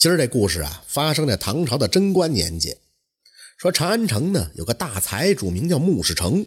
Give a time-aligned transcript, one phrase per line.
[0.00, 2.74] 今儿这故事啊，发生在唐朝的贞观年间。
[3.58, 6.46] 说长安城呢有个大财主，名叫穆世成。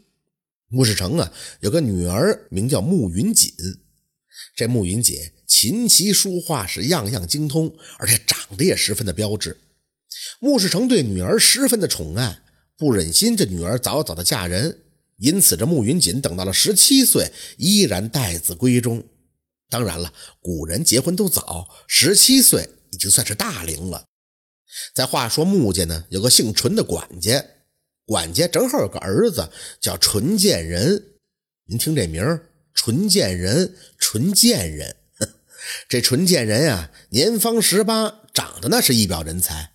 [0.70, 3.54] 穆世成啊有个女儿，名叫穆云锦。
[4.56, 9.56] 这穆云锦琴棋书画是样样精通，而且长得也十分的标致。
[10.40, 12.40] 穆世成对女儿十分的宠爱，
[12.76, 14.80] 不忍心这女儿早早的嫁人，
[15.18, 19.04] 因此这穆云锦等到了十七岁，依然待字闺中。
[19.70, 20.12] 当然了，
[20.42, 22.68] 古人结婚都早，十七岁。
[22.94, 24.06] 已经算是大龄了。
[24.94, 27.44] 再话说穆家呢，有个姓纯的管家，
[28.06, 29.50] 管家正好有个儿子
[29.82, 31.04] 叫纯贱人。
[31.66, 34.96] 您听这名儿，纯贱人，纯贱人。
[35.90, 39.72] 这纯贱人呀，年方十八，长得那是一表人才。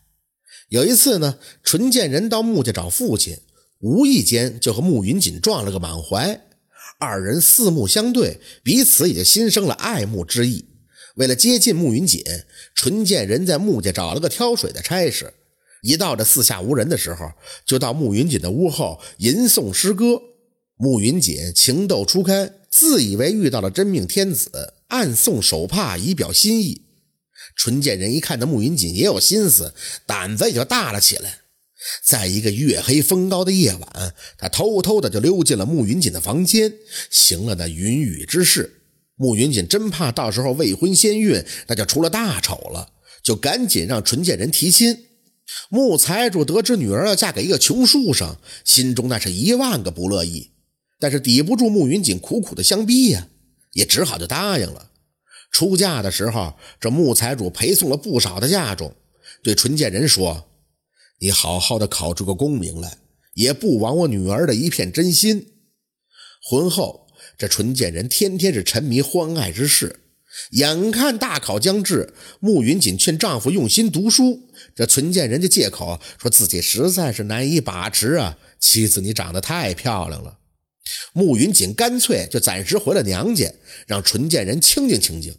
[0.68, 3.38] 有一次呢，纯贱人到穆家找父亲，
[3.80, 6.46] 无意间就和穆云锦撞了个满怀，
[7.00, 10.67] 二人四目相对，彼此也就心生了爱慕之意。
[11.18, 12.22] 为了接近穆云锦，
[12.74, 15.34] 纯贱人在穆家找了个挑水的差事。
[15.82, 17.32] 一到这四下无人的时候，
[17.66, 20.22] 就到穆云锦的屋后吟诵诗歌。
[20.76, 26.82] 穆云锦情窦初开，自以为遇到了真命天子，暗送手帕以表心意。
[27.56, 29.74] 纯贱人一看到穆云锦也有心思，
[30.06, 31.40] 胆子也就大了起来。
[32.04, 36.72] 在一个月黑风高的夜晚，他偷偷的就溜进了穆云锦的房间，
[37.10, 38.77] 行了那云雨之事。
[39.18, 45.06] 穆云锦真怕到时候未婚先孕，那就出了大丑了，就赶紧让纯贱人提亲。
[45.68, 50.52] 穆财主得知女儿要嫁给一个穷书生，心中那是一万个不乐意，
[51.00, 53.26] 但是抵不住穆云锦苦苦的相逼呀，
[53.72, 54.92] 也只好就答应了。
[55.50, 58.94] 出嫁的时候，这穆财主陪送了不少的嫁妆，
[59.42, 60.48] 对纯贱人说
[61.18, 62.98] ：“你好好的考出个功名来，
[63.34, 65.54] 也不枉我女儿的一片真心。”
[66.48, 67.07] 婚后。
[67.38, 70.00] 这纯贱人天天是沉迷欢爱之事，
[70.50, 78.36] 眼看大考将至，穆云锦劝丈夫用心读书，这纯贱人就借口说自己实在是难以把持啊。
[78.58, 80.38] 妻子，你长得太漂亮了。
[81.12, 83.54] 穆云锦干脆就暂时回了娘家，
[83.86, 85.36] 让纯贱人清静清静。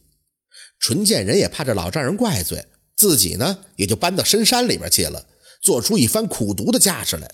[0.80, 2.64] 纯贱人也怕这老丈人怪罪
[2.96, 5.26] 自己呢，也就搬到深山里边去了，
[5.62, 7.30] 做出一番苦读的架势来。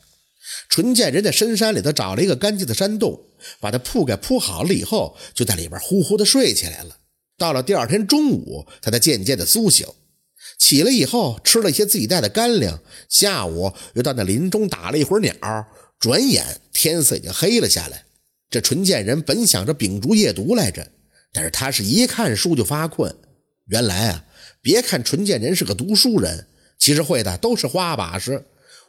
[0.70, 3.20] 纯贱人在深山里头找了一个干净的山洞，
[3.60, 6.98] 把他铺盖铺好了以后，就在里边呼呼的睡起来了。
[7.38, 9.88] 到了第二天中午，他才渐渐的苏醒。
[10.58, 12.80] 起来以后，吃了一些自己带的干粮，
[13.10, 15.34] 下午又到那林中打了一会儿鸟。
[16.00, 18.06] 转眼天色已经黑了下来。
[18.50, 20.88] 这纯贱人本想着秉烛夜读来着，
[21.34, 23.14] 但是他是一看书就发困。
[23.66, 24.26] 原来啊，
[24.62, 26.48] 别看纯贱人是个读书人，
[26.78, 28.46] 其实会的都是花把式。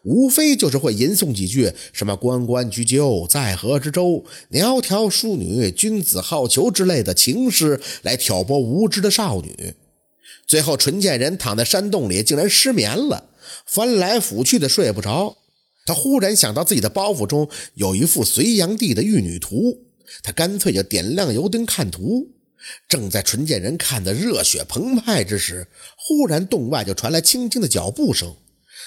[0.06, 9.75] 无非就是会吟诵几句什么“关关雎鸠，在河之洲”“窈窕淑女，君子好逑”之类的情诗来挑拨无知的少女。
[10.47, 13.31] 最后，纯贱人躺在山洞里，竟然失眠了，
[13.66, 15.39] 翻来覆去的睡不着。
[15.84, 19.87] 他忽然想到自己的包袱中有一幅隋炀帝的玉女图，
[20.22, 22.28] 他干脆就点亮油灯看图。
[22.89, 25.66] 正在纯贱人看得热血澎湃之时，
[25.97, 28.37] 忽然洞外就传来轻轻的脚步声。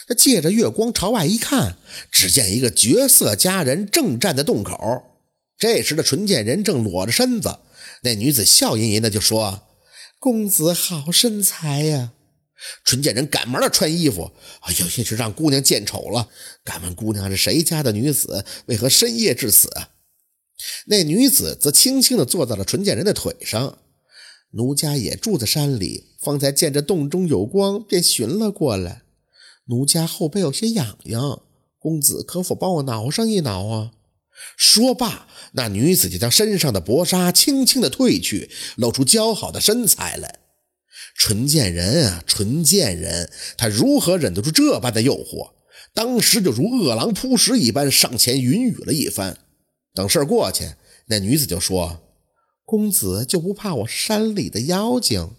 [0.10, 1.78] 他借着月光朝外一看，
[2.12, 5.04] 只见一个绝色佳人正站在洞口。
[5.56, 7.60] 这时的纯贱人正裸着身子，
[8.02, 9.68] 那女子笑吟吟的就说
[10.20, 12.14] ：“公子好身材呀！”
[12.84, 14.32] 纯贱人赶忙的穿衣服，
[14.62, 16.30] 哎呦，也是让姑娘见丑了。
[16.64, 18.44] 敢问姑娘是谁家的女子？
[18.66, 19.70] 为何深夜至此？
[20.88, 23.78] 那女子则轻轻的坐在了纯贱人的腿上。
[24.54, 29.04] 奴家也住在山里，方才见着洞中有光，便寻了过来。
[29.70, 31.42] 奴家后背有些痒痒，
[31.78, 33.92] 公子可否帮我挠上一挠啊？
[34.58, 40.40] 说罢，那女子就将身上的薄纱轻轻的褪去，露出姣好的身材来。
[41.16, 45.52] 纯贱人啊，纯贱人，他如何忍得住这般的诱惑？
[45.94, 49.38] 当时就如饿狼扑食一般，上前云雨了一番。
[49.94, 50.72] 等事儿过去，
[51.08, 52.00] 那女子就说
[52.66, 55.32] ：“公子就不怕我山里的妖精？”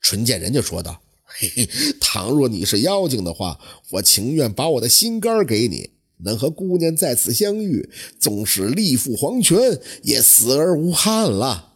[0.00, 1.02] 纯贱人就说道。
[2.00, 3.58] 倘若你是妖精的话，
[3.90, 5.90] 我情愿把我的心肝给你，
[6.24, 11.74] 能和姑娘在此相遇，纵使力赴黄泉，也死而无憾了。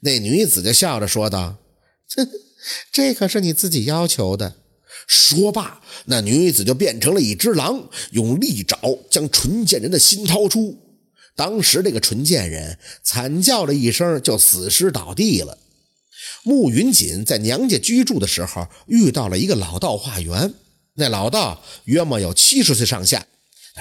[0.00, 1.56] 那女子就笑着说道
[2.08, 2.26] ：“这
[2.90, 4.54] 这可是你自己要求的。”
[5.06, 8.76] 说罢，那女子就变成了一只狼，用利爪
[9.08, 10.76] 将纯贱人的心掏出。
[11.36, 15.58] 当时这个纯贱人惨叫了一声，就死尸倒地了。
[16.46, 20.54] 穆云锦在娘家居住的时候，遇到了一个老道化缘。
[20.94, 23.26] 那老道约莫有七十岁上下，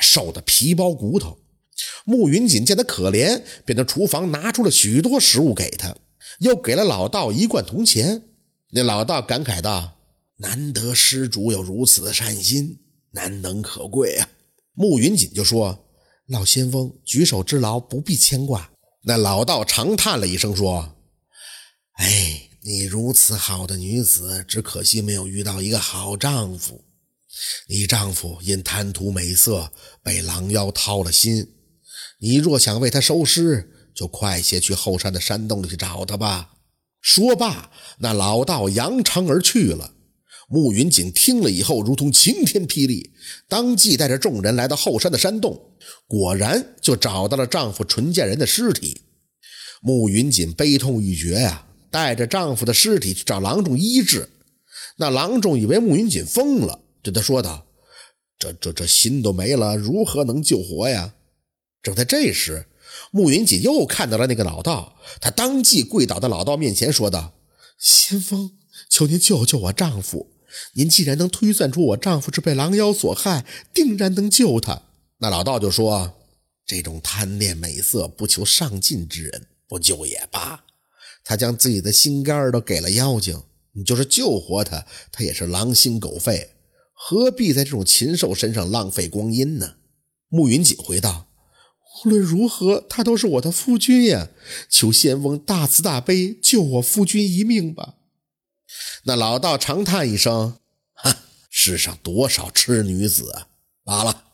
[0.02, 1.38] 瘦得皮包骨头。
[2.06, 5.96] 穆云锦见他可怜，便从厨房拿出了许多食物给他，
[6.40, 8.24] 又给了老道一罐铜钱。
[8.72, 10.00] 那老道感慨道
[10.38, 12.80] ：“难得施主有如此的善心，
[13.12, 14.28] 难能可贵啊。
[14.74, 15.86] 慕云锦就说
[16.26, 18.72] ：“老仙翁举手之劳，不必牵挂。”
[19.06, 20.96] 那老道长叹了一声说
[21.98, 26.84] ：“哎，你如此好的女子，只可惜没有遇到一个好丈夫。
[27.68, 29.72] 你丈夫因贪图美色，
[30.02, 31.54] 被狼妖掏了心。
[32.18, 36.54] 你若想为他收尸，就快些去后山的山洞里去找他吧。”
[37.02, 37.70] 说罢，
[38.00, 39.94] 那老道扬长而去了。
[40.50, 43.12] 慕云锦听了以后，如同晴天霹雳，
[43.48, 45.76] 当即带着众人来到后山的山洞，
[46.08, 49.04] 果然就找到了丈夫纯剑人的尸体。
[49.82, 54.28] 慕云锦悲痛欲绝呀，带着丈夫的尸体去找郎中医治。
[54.98, 57.66] 那郎中以为慕云锦疯了，对他说道
[58.38, 61.14] ：“这这这心都没了，如何能救活呀？”
[61.82, 62.66] 正在这时，
[63.12, 67.34] 慕云锦又看到了那个老道，他当即跪倒在老道面前，说道
[67.80, 68.52] ：“先锋，
[68.90, 70.34] 求您救救我丈夫。”
[70.76, 74.82] 您既然能推算出我丈夫是被狼妖所害，定然能救他。
[75.20, 76.14] 那老道就说
[76.68, 80.66] ：“这种贪恋美色、不求上进之人，不救也罢。
[81.26, 83.42] 他将自己的心肝都给了妖精，
[83.74, 86.52] 你就是救活他，他也是狼心狗肺，
[86.94, 89.74] 何必在这种禽兽身上浪费光阴呢？”
[90.30, 91.28] 慕云锦回道
[92.06, 94.30] ：“无论如何，他都是我的夫君呀！
[94.70, 97.96] 求仙翁大慈大悲，救我夫君一命吧。”
[99.06, 100.58] 那老道长叹一声
[100.94, 101.18] ：“哈，
[101.50, 103.48] 世上多少痴女子啊！
[103.84, 104.26] 罢了，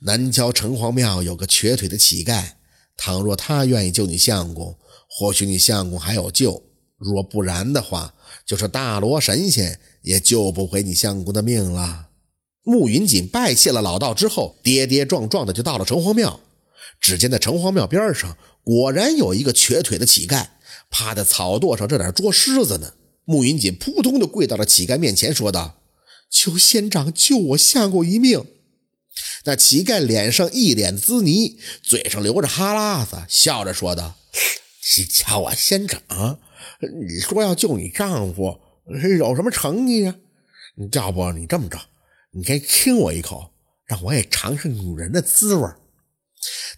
[0.00, 2.52] 南郊城隍庙有个瘸腿的乞丐，
[2.96, 4.76] 倘若他愿意救你相公，
[5.08, 6.62] 或许你相公还有救；
[6.98, 8.14] 若不然的话，
[8.46, 12.06] 就是大罗神仙也救不回你相公的命了。”
[12.62, 16.40] 慕云锦拜谢了老道之后，跌跌撞撞的就到了城隍庙。
[17.00, 20.46] 只见在城隍庙边上，果然有一个瘸腿的乞丐，
[20.90, 22.92] 趴在草垛上，这点捉狮子呢。
[23.24, 25.82] 慕云锦扑通的跪到了乞丐面前，说道
[26.30, 28.44] ：“求仙长救我相公一命。”
[29.44, 34.16] 那乞丐脸上一脸滋泥，嘴上流着哈喇子，笑着说道
[34.96, 36.00] ：“你瞧我仙长，
[36.80, 38.58] 你说要救你丈夫，
[39.18, 40.14] 有什么诚意呀？
[40.76, 41.78] 你要不你这么着，
[42.32, 43.50] 你先亲我一口，
[43.86, 45.68] 让我也尝尝女人的滋味。”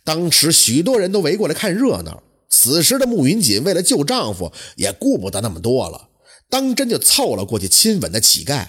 [0.03, 2.23] 当时许多人都围过来看热闹。
[2.49, 6.09] 此时的慕云锦为了救丈夫，也顾不得那么多了。
[6.49, 8.67] 当真就凑了过去亲吻那乞丐，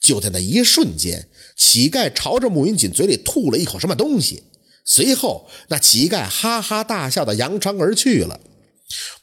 [0.00, 4.42] 就在那一瞬间，乞丐朝着慕云锦嘴里吐了一口什么东西，
[4.84, 8.40] 随后那乞丐哈哈大笑的扬长而去了。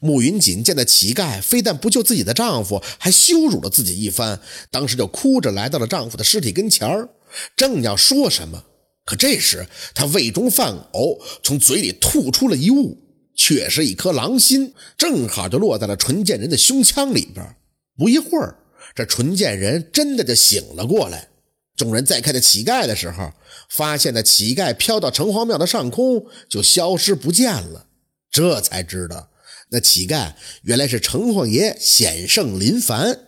[0.00, 7.08] 慕云锦见那乞丐非但不救自己的丈夫，还羞辱了自己一番，当时就哭着来到了丈夫的尸体跟前儿，
[7.56, 8.64] 正要说什么，
[9.04, 12.98] 可这时他胃中犯呕，从嘴里吐出了一物，
[13.34, 17.56] 却是一颗狼心，正好就落在了纯剑人的胸腔里边。
[17.96, 18.56] 不一会儿，
[18.94, 21.28] 这纯剑人真的就醒了过来。
[21.76, 23.32] 众人再看那乞丐的时候，
[23.70, 27.86] 发现那乞丐飘到城隍庙的上空，就消失不见了。
[28.30, 29.30] 这才知道，
[29.70, 33.20] 那乞丐原来是城隍爷显圣临凡。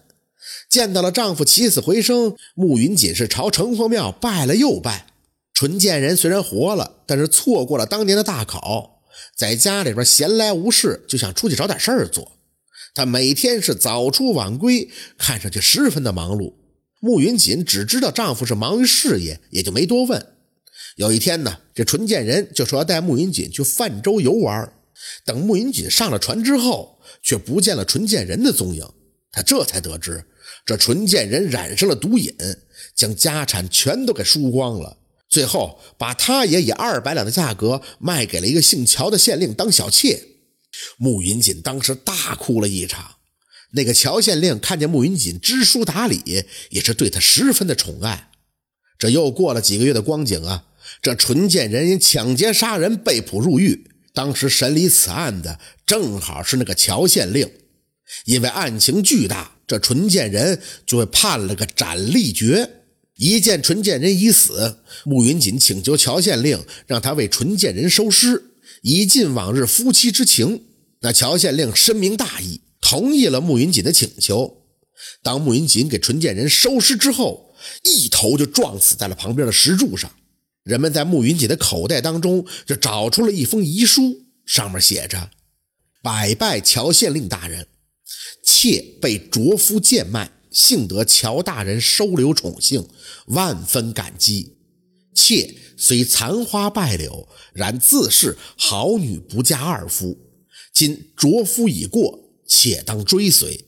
[0.69, 5.07] 见到了丈夫起死回生，慕云锦是朝城隍庙拜了又拜。
[5.53, 9.03] 纯贱人虽然活了，但是错过了当年的大考，
[9.37, 12.33] 在家里边闲来无事，就想出去找点事儿做。
[12.95, 14.89] 他每天是早出晚归，
[15.19, 16.55] 看上去十分的忙碌。
[17.01, 20.27] 慕云锦只知道丈夫是忙于事业，也就没多问。
[20.97, 24.73] 有一天呢，这纯贱人就说要带慕云锦去泛舟游玩。
[25.25, 28.87] 等慕云锦上了船之后，却不见了纯剑人的踪影。
[29.33, 30.25] 他这才得知，
[30.67, 32.35] 这纯剑人染上了毒瘾，
[32.95, 34.99] 将家产全都给输光了。
[35.29, 40.21] 最后把他也以二百两的价格卖给了一个姓乔的县令当小妾。
[40.97, 43.17] 慕云锦当时大哭了一场，
[43.73, 48.31] 那个乔县令看见慕云锦知书达理，也是对他十分的宠爱。
[48.99, 50.65] 这又过了几个月的光景啊，
[51.01, 53.90] 这纯剑人因抢劫杀人被捕入狱。
[54.13, 57.51] 当时审理此案的正好是那个乔县令，
[58.25, 62.71] 因为案情巨大，这纯剑人就会判了个斩立决。
[63.17, 68.55] 一见纯剑人已死，穆云锦请求乔县令让他为纯剑人收尸。
[68.83, 70.65] 以尽往日夫妻之情，
[71.03, 74.65] 那乔县令深明大义，同意了穆云锦的请求。
[75.23, 80.11] 当穆云锦给纯剑人收尸之后，一头就撞死在了旁边的石柱上。
[80.71, 85.31] 人们在慕云锦的口袋当中就找出了一封遗书，上面写着
[86.01, 87.67] ：“百拜乔县令大人，
[88.45, 92.89] 妾被卓夫贱卖，幸得乔大人收留宠幸，
[93.27, 94.59] 万分感激。
[95.13, 100.19] 妾。”虽残花败柳，然自是好女不嫁二夫。
[100.75, 103.65] 今卓夫已过，且当追随。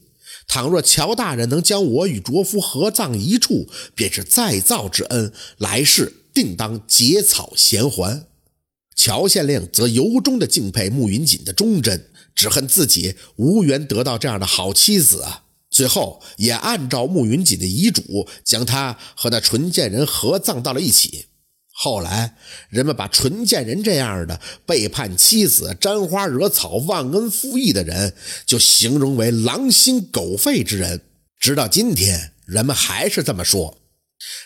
[0.47, 8.27] 倘若乔大人能将我与卓夫合葬一处，便是再造之恩，来世定当结草衔环。
[8.95, 15.45] 乔县令则由衷的敬佩慕云锦的忠贞，只恨自己无缘得到这样的好妻子啊！
[15.71, 21.27] 最后也按照慕云锦的遗嘱，将他和那纯贱人合葬到了一起。
[21.75, 22.37] 后来，
[22.69, 31.01] 人们把纯贱人这样的背叛妻子、沾花惹草、忘恩负义的人，就形容为狼心狗肺之人。
[31.41, 33.79] 直到今天，人们还是这么说。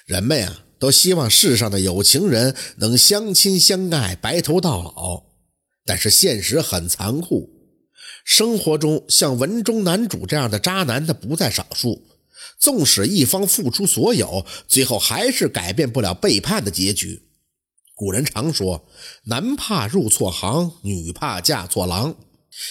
[0.07, 5.25] 人们呀，都希望世上的有情人能相亲相爱、白头到老。
[5.85, 7.50] 但是现实很残酷，
[8.25, 12.02] 生活中像文中男主这样的渣男的不在少数。
[12.59, 17.23] 纵使一方付出所有，最后还是改变不了背叛的结局。
[17.95, 18.88] 古人常说
[19.25, 22.16] ：“男怕入错行，女怕嫁错郎。”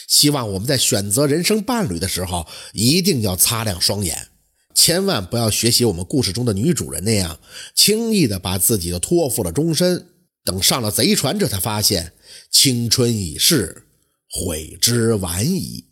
[0.07, 4.29] 希望我们在选择人生伴侣的时候，一定要擦亮双眼，
[4.75, 7.39] 千万不要学习我们故事中的女主人那样，
[7.73, 10.09] 轻易的把自己的托付了终身，
[10.43, 12.13] 等上了贼船，这才发现
[12.51, 13.87] 青春已逝，
[14.29, 15.85] 悔之晚矣。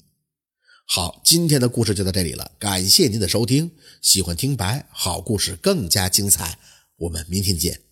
[0.86, 3.72] 好，今天的故事就到这里了，感谢您的收听。
[4.02, 6.60] 喜欢听白好故事更加精彩，
[6.98, 7.83] 我们明天见。